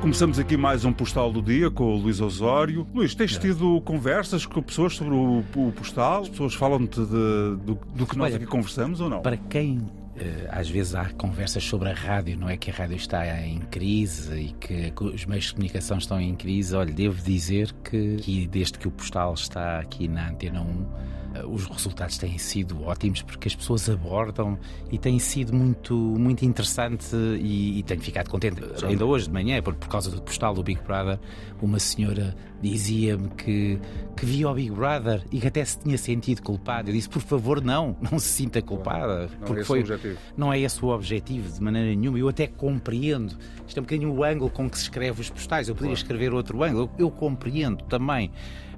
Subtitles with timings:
[0.00, 2.86] Começamos aqui mais um postal do dia com o Luís Osório.
[2.94, 3.40] Luís, tens É.
[3.40, 6.22] tido conversas com pessoas sobre o, o postal?
[6.22, 7.56] As pessoas falam-te do,
[7.94, 9.20] do que nós Olha, aqui conversamos ou não?
[9.22, 12.96] Para quem eh, às vezes há conversas sobre a rádio, não é que a rádio
[12.96, 16.76] está em crise e que os meios de comunicação estão em crise.
[16.76, 21.27] Olha, devo dizer que, que desde que o postal está aqui na Antena 1, eh,
[21.46, 24.58] os resultados têm sido ótimos porque as pessoas abordam
[24.90, 28.60] e tem sido muito, muito interessante e, e tenho ficado contente.
[28.84, 31.18] Ainda hoje de manhã, por, por causa do postal do Big Brother,
[31.60, 33.78] uma senhora dizia-me que,
[34.16, 36.90] que via o Big Brother e que até se tinha sentido culpada.
[36.90, 39.28] Eu disse, por favor, não, não se sinta culpada.
[39.28, 40.18] Não é porque esse foi, o objetivo.
[40.36, 42.18] não é esse o objetivo de maneira nenhuma.
[42.18, 43.36] Eu até compreendo.
[43.66, 45.68] Isto é um bocadinho o ângulo com que se escreve os postais.
[45.68, 46.90] Eu poderia escrever outro ângulo.
[46.98, 48.30] Eu, eu compreendo também.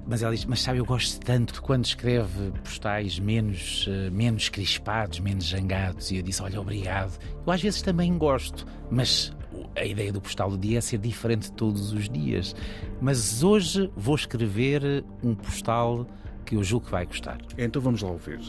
[0.07, 4.49] Mas ela diz, mas sabe, eu gosto tanto de quando escreve postais menos, eh, menos
[4.49, 6.11] crispados, menos zangados.
[6.11, 7.17] E eu disse, olha, obrigado.
[7.45, 9.31] Eu às vezes também gosto, mas
[9.75, 12.55] a ideia do postal do dia é ser diferente todos os dias.
[12.99, 16.07] Mas hoje vou escrever um postal
[16.45, 17.37] que eu julgo que vai gostar.
[17.57, 18.39] Então vamos lá ouvir.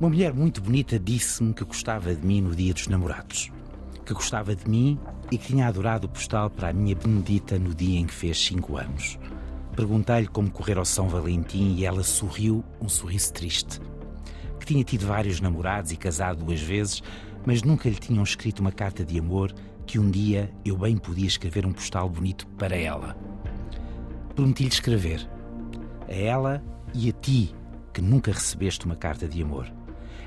[0.00, 3.50] Uma mulher muito bonita disse-me que gostava de mim no dia dos namorados.
[4.04, 4.98] Que gostava de mim
[5.30, 8.38] e que tinha adorado o postal para a minha Benedita no dia em que fez
[8.38, 9.18] cinco anos.
[9.78, 13.80] Perguntei-lhe como correr ao São Valentim e ela sorriu um sorriso triste.
[14.58, 17.00] Que tinha tido vários namorados e casado duas vezes,
[17.46, 19.54] mas nunca lhe tinham escrito uma carta de amor
[19.86, 23.16] que um dia eu bem podia escrever um postal bonito para ela.
[24.34, 25.30] Prometi-lhe escrever.
[26.08, 26.60] A ela
[26.92, 27.54] e a ti,
[27.94, 29.72] que nunca recebeste uma carta de amor.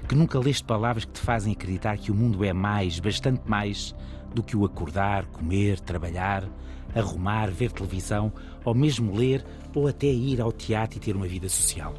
[0.07, 3.93] Que nunca leste palavras que te fazem acreditar que o mundo é mais, bastante mais,
[4.33, 6.47] do que o acordar, comer, trabalhar,
[6.95, 8.31] arrumar, ver televisão,
[8.63, 11.93] ou mesmo ler, ou até ir ao teatro e ter uma vida social.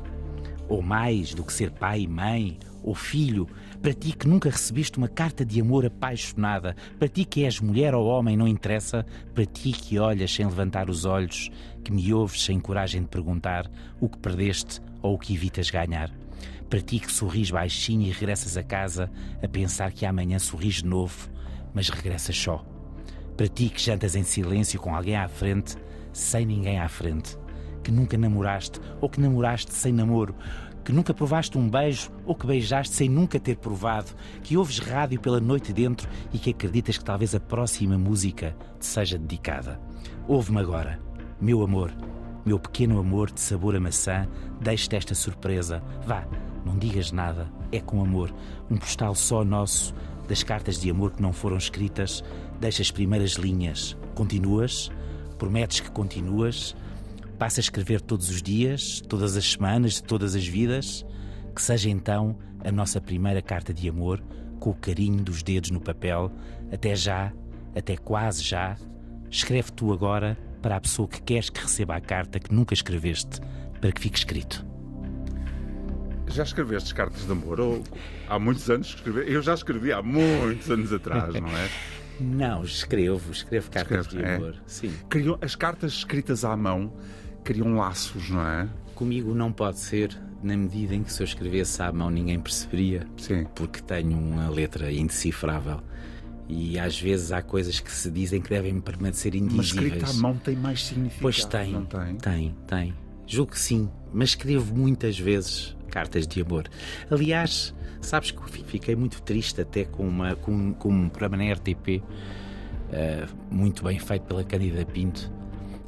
[0.69, 3.47] Ou mais do que ser pai mãe, ou filho,
[3.81, 7.95] para ti que nunca recebeste uma carta de amor apaixonada, para ti que és mulher
[7.95, 11.51] ou homem, não interessa, para ti que olhas sem levantar os olhos,
[11.85, 13.71] que me ouves sem coragem de perguntar
[14.01, 16.11] o que perdeste ou o que evitas ganhar.
[16.69, 19.11] Para ti que sorris baixinho e regressas a casa
[19.43, 21.29] a pensar que amanhã sorris de novo,
[21.75, 22.65] mas regressas só.
[23.37, 25.77] Para ti que jantas em silêncio com alguém à frente,
[26.13, 27.37] sem ninguém à frente.
[27.83, 30.35] Que nunca namoraste ou que namoraste sem namoro.
[30.85, 34.13] Que nunca provaste um beijo ou que beijaste sem nunca ter provado.
[34.43, 38.87] Que ouves rádio pela noite dentro e que acreditas que talvez a próxima música te
[38.87, 39.81] seja dedicada.
[40.29, 41.01] Ouve-me agora,
[41.41, 41.93] meu amor,
[42.45, 44.29] meu pequeno amor de sabor a maçã,
[44.61, 45.83] deixe-te esta surpresa.
[46.07, 46.27] Vá,
[46.65, 48.33] não digas nada, é com amor.
[48.71, 49.95] Um postal só nosso,
[50.33, 52.25] das cartas de amor que não foram escritas.
[52.59, 53.95] Deixa as primeiras linhas.
[54.15, 54.91] Continuas?
[55.37, 56.75] Prometes que continuas?
[57.39, 61.05] Passa a escrever todos os dias, todas as semanas, de todas as vidas?
[61.55, 64.25] Que seja então a nossa primeira carta de amor,
[64.59, 66.33] com o carinho dos dedos no papel.
[66.73, 67.31] Até já,
[67.77, 68.79] até quase já.
[69.31, 73.39] Escreve tu agora para a pessoa que queres que receba a carta que nunca escreveste,
[73.83, 74.72] para que fique escrito.
[76.33, 77.61] Já escreveste cartas de amor?
[77.61, 77.83] Ou
[78.29, 79.33] há muitos anos que escrevi?
[79.33, 81.69] Eu já escrevi há muitos anos atrás, não é?
[82.21, 84.37] Não, escrevo, escrevo cartas Escreve, de é?
[84.37, 84.55] amor.
[84.67, 84.93] Sim.
[85.09, 86.93] Criam, as cartas escritas à mão
[87.43, 88.69] criam laços, não é?
[88.95, 93.07] Comigo não pode ser, na medida em que se eu escrevesse à mão ninguém perceberia,
[93.17, 93.45] Sim.
[93.57, 95.81] porque tenho uma letra indecifrável.
[96.49, 99.87] E às vezes há coisas que se dizem que devem permanecer Mas indizíveis.
[99.95, 101.23] escrita à mão tem mais significado.
[101.23, 102.17] Pois tem, Não tem?
[102.19, 102.95] tem, tem.
[103.27, 106.65] Julgo que sim, mas escrevo muitas vezes cartas de amor.
[107.11, 111.53] Aliás, sabes que fi- fiquei muito triste até com, uma, com, com um programa na
[111.53, 112.03] RTP,
[112.91, 115.31] eh, muito bem feito pela Cândida Pinto,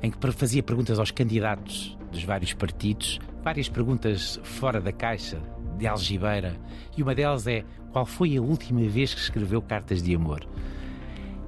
[0.03, 5.41] em que fazia perguntas aos candidatos dos vários partidos, várias perguntas fora da caixa,
[5.79, 6.55] de algibeira,
[6.97, 10.47] e uma delas é qual foi a última vez que escreveu cartas de amor?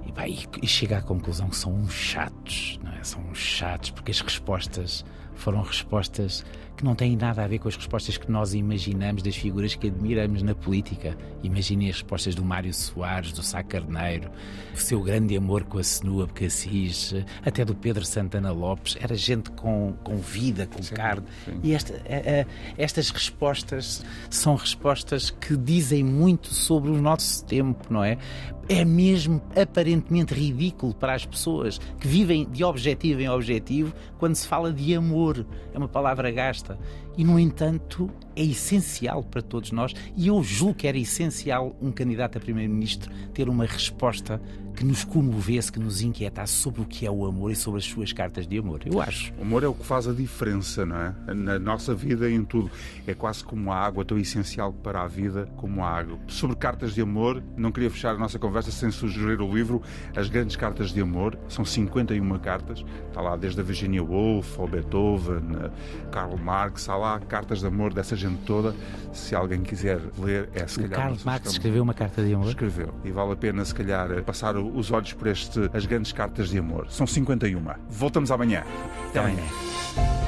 [0.07, 3.05] E, pá, e, e chega à conclusão que são uns chatos, não é?
[3.05, 5.05] São uns chatos porque as respostas
[5.37, 6.45] foram respostas
[6.77, 9.87] que não têm nada a ver com as respostas que nós imaginamos das figuras que
[9.87, 11.17] admiramos na política.
[11.43, 14.31] Imaginem as respostas do Mário Soares, do Sá Carneiro,
[14.75, 17.15] o seu grande amor com a Senua Becassis,
[17.47, 18.95] até do Pedro Santana Lopes.
[19.01, 21.25] Era gente com, com vida, com carne.
[21.63, 22.47] E esta, a- a-
[22.77, 28.19] estas respostas são respostas que dizem muito sobre o nosso tempo, não é?
[28.69, 34.47] É mesmo aparentemente ridículo para as pessoas que vivem de objetivo em objetivo quando se
[34.47, 35.26] fala de amor.
[35.73, 36.79] É uma palavra gasta.
[37.17, 41.91] E, no entanto, é essencial para todos nós, e eu julgo que era essencial um
[41.91, 44.41] candidato a primeiro-ministro ter uma resposta
[44.77, 47.87] que nos comovesse, que nos inquietasse sobre o que é o amor e sobre as
[47.87, 48.83] suas cartas de amor.
[48.85, 49.33] Eu acho.
[49.39, 51.15] O amor é o que faz a diferença, não é?
[51.35, 52.71] Na nossa vida e em tudo.
[53.07, 56.19] É quase como a água, tão essencial para a vida como a água.
[56.29, 59.81] Sobre cartas de amor, não queria fechar a nossa conversa sem sugerir o livro
[60.15, 61.39] As Grandes Cartas de Amor.
[61.49, 62.85] São 51 cartas.
[63.09, 65.71] Está lá desde a Virginia Woolf ao Beethoven,
[66.13, 66.87] Karl Marx.
[66.87, 68.75] Há lá cartas de amor dessa gente toda.
[69.13, 71.01] Se alguém quiser ler, é se o calhar.
[71.01, 72.49] Karl Marx escreveu uma carta de amor?
[72.49, 72.95] Escreveu.
[73.05, 76.59] E vale a pena, se calhar, passar os olhos por este As Grandes Cartas de
[76.59, 76.87] Amor.
[76.91, 77.61] São 51.
[77.89, 78.65] Voltamos amanhã.
[79.09, 80.26] Até amanhã.